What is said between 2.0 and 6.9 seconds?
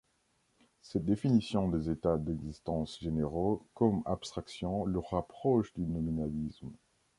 d'existence généraux comme abstractions le rapproche du nominalisme.